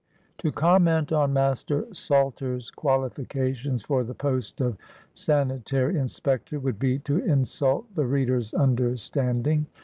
To 0.39 0.51
comment 0.51 1.11
on 1.11 1.31
Master 1.31 1.85
Salter's 1.93 2.71
qualifications 2.71 3.83
for 3.83 4.03
the 4.03 4.15
post 4.15 4.59
of 4.59 4.75
sanitary 5.13 5.95
inspector 5.99 6.59
would 6.59 6.79
be 6.79 6.97
to 6.97 7.19
insult 7.19 7.85
the 7.93 8.07
reader's 8.07 8.51
understanding. 8.55 9.67